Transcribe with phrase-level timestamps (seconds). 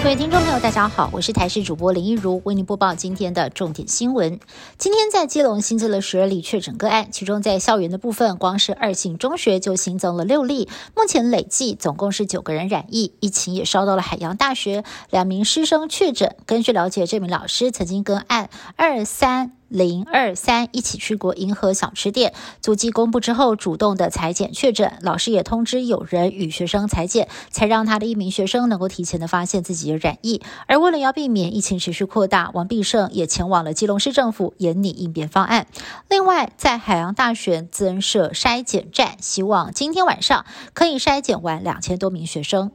[0.00, 4.38] 各位听众朋友，大家好，我是台视主播林一如，为您播报今天的重点新闻。
[4.78, 13.12] 今天在基隆新增了十二例确诊个案，其中在校园的部分，光是二信中学就新增了六例，目前累计总共是九个人染疫。
[13.20, 16.36] 疫情也烧到了海洋大学，两名师生确诊。
[16.46, 19.57] 根据了解，这名老师曾经跟案二三。
[19.68, 22.32] 零二三一起去过银河小吃店，
[22.62, 30.40] 足迹公布之后，主动的裁剪确诊，老师也通知有人与学生裁剪，才让他的一名学生能够提前的发现自己的染疫。
[30.66, 35.66] 而为了要避免疫情持续扩大，王必胜也前往了基隆市政府研拟应变方案。
[36.08, 42.72] 另外，在海洋大学增设筛检站，希望今天晚上可以筛检完两千多名学生。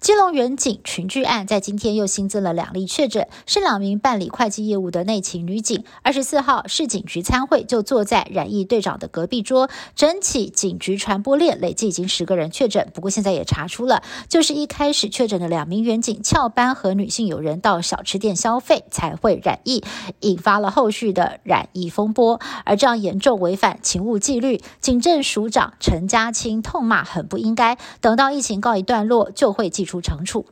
[0.00, 5.84] 基隆远景群聚案在今天又新增了两例确诊，是两名办理会计业务的内勤女警。
[6.02, 9.68] 二十四号市警局参会，就坐在染疫队长的隔壁桌。
[9.94, 19.84] 整起警局传播链累计已经十个人确诊，不过现在也查出了，就是一开始确诊的两名远警翘班和女性友人到小吃店消费才会染疫，
[20.20, 22.40] 引发了后续的染疫风波。
[22.64, 27.76] 而这样严重违反勤务纪律，警政署长陈家清痛骂很不应该。
[28.00, 30.46] 等到疫情告一段落，就会寄出惩处。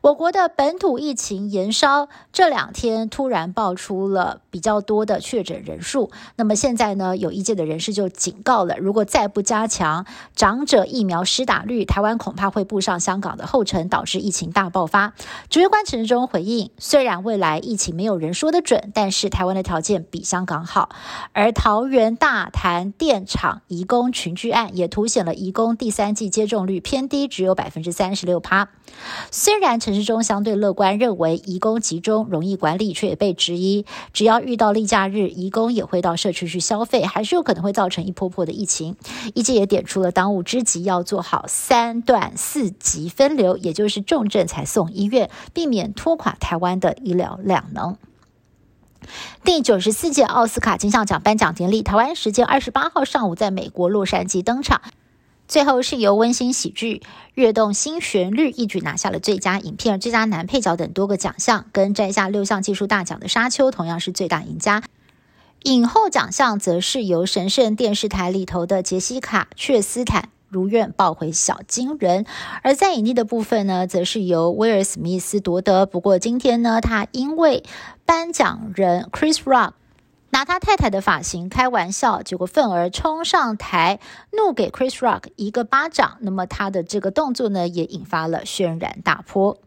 [0.00, 6.10] 我国的本土疫情延烧，这两天突然爆出了比较多的确诊人数。
[6.36, 15.14] 那么现在呢，有意见的人士就警告了：如果再不加强长者疫苗施打率，台湾恐怕会步上香港的后尘，导致疫情大爆发。
[15.48, 20.90] 指挥官陈志忠回应：虽然未来疫情没有人说得准，但是台湾的条件比香港好。
[21.32, 28.68] 而桃园大潭电厂移工群聚案也凸显了移工第三季接种率偏低，只有百分之三十六趴。
[29.46, 38.96] 虽然陈世忠相对乐观，认为移工集中容易管理，却也被质疑，只要遇到例假日，移工也会到社区去消费，还是有可能会造成一波波的疫情。
[39.34, 47.96] 一界也点出了当务之急，要做好三段四级分流，也就是重症才送医院，避免拖垮台湾的医疗量能。
[49.44, 54.80] 第九十四届奥斯卡金像奖颁奖典礼，台湾时间二十八号上午在美国洛杉矶登场。
[55.48, 57.02] 最后是由温馨喜剧
[57.34, 64.82] 《跃动新旋律》一举拿下了最佳影片、最佳男配角等多个奖项，跟摘下六项技术大奖的《沙丘》同样是最大赢家。
[65.62, 72.26] 影后奖项则是由神圣电视台里头的杰西卡·却斯坦如愿抱回小金人，
[72.62, 75.86] 而在影帝的部分呢，则是由威尔·史密斯夺得。
[75.86, 77.62] 不过今天呢，他因为
[78.04, 79.72] 颁奖人 Chris Rock。
[80.36, 84.00] 拿他太太的发型开玩笑，结果愤而冲上台，
[84.32, 86.18] 怒给 Chris Rock 一个巴掌。
[86.20, 89.58] 那么他的这个动作呢，也引发了轩然大波。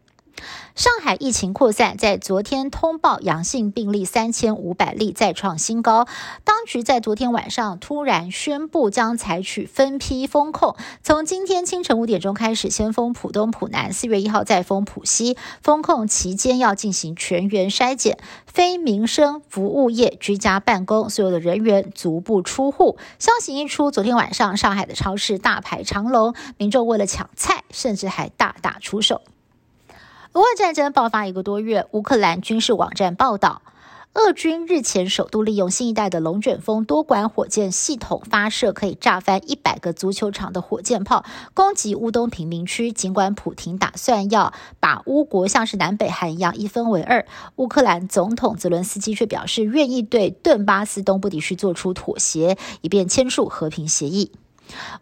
[0.74, 6.06] 上海疫情扩散，在昨天通报阳性病例三千五百例，再创新高。
[6.44, 15.36] 当局在昨天晚上突然宣布，将采取分批封控，从今天清晨五点钟开始，先封浦东、浦南，四月一号再封浦西。
[15.62, 22.96] 封控期间要进行全员筛检，非民生服务业居家办公，所有的人员足不出户。
[23.18, 29.20] 消息一出，昨天晚上上海的超市大排长龙，民众为了抢菜，甚至还大打出手。
[30.32, 33.62] 俄乌战争爆发一个多月，乌克兰军事网站报道，
[34.14, 42.92] 俄军日前首度利用新一代的龙卷风多管火箭系统发射可以炸翻一百个足球场的火箭炮，攻击乌东平民区。
[42.92, 47.26] 尽管普廷打算要把乌国像是南北韩一样一分为二，
[47.56, 54.30] 乌克兰总统泽伦斯基却表示愿意对顿巴斯东部地区做出妥协，以便签署和平协议。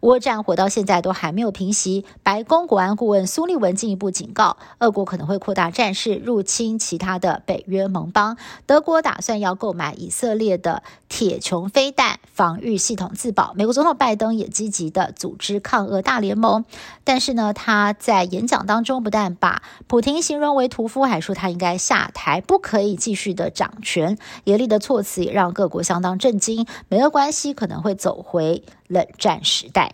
[0.01, 2.05] 俄战火到现在都还没有平息。
[2.23, 8.37] 白宫国安顾问苏利文进一步警告，俄国可能会扩大战事，入侵其他的北约盟邦。
[8.65, 13.53] 德国打算要购买以色列的铁穹飞弹防御系统自保。
[13.55, 16.65] 美国总统拜登也积极的组织抗俄大联盟。
[17.03, 24.17] 但是呢，他在演讲当中不但把普京形容为屠夫，还说他应该下台，不可以继续的掌权。
[24.43, 26.65] 严厉的措辞也让各国相当震惊。
[26.87, 28.63] 美俄关系可能会走回。
[28.89, 29.93] 冷战时代。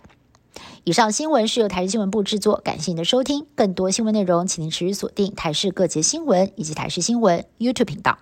[0.82, 3.46] 以上新闻是由台视新闻部制作，感谢您的收听。
[3.54, 8.18] 更多新闻内容，请您持续锁定台视各节新闻以及台视新闻 YouTube 频道。